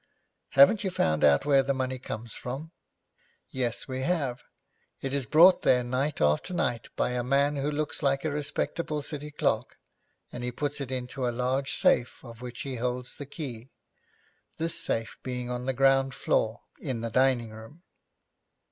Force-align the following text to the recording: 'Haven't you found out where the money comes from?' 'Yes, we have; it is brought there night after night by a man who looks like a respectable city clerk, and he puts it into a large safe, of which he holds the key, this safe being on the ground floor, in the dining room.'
'Haven't 0.53 0.83
you 0.83 0.89
found 0.89 1.23
out 1.23 1.45
where 1.45 1.61
the 1.61 1.75
money 1.75 1.99
comes 1.99 2.33
from?' 2.33 2.71
'Yes, 3.51 3.87
we 3.87 4.01
have; 4.01 4.41
it 4.99 5.13
is 5.13 5.27
brought 5.27 5.61
there 5.61 5.83
night 5.83 6.19
after 6.19 6.55
night 6.55 6.89
by 6.95 7.11
a 7.11 7.23
man 7.23 7.57
who 7.57 7.69
looks 7.69 8.01
like 8.01 8.25
a 8.25 8.31
respectable 8.31 9.03
city 9.03 9.29
clerk, 9.29 9.77
and 10.31 10.43
he 10.43 10.51
puts 10.51 10.81
it 10.81 10.91
into 10.91 11.27
a 11.27 11.29
large 11.29 11.73
safe, 11.75 12.23
of 12.25 12.41
which 12.41 12.61
he 12.61 12.77
holds 12.77 13.13
the 13.17 13.27
key, 13.27 13.69
this 14.57 14.73
safe 14.81 15.19
being 15.21 15.51
on 15.51 15.67
the 15.67 15.71
ground 15.73 16.15
floor, 16.15 16.61
in 16.79 17.01
the 17.01 17.11
dining 17.11 17.51
room.' 17.51 17.83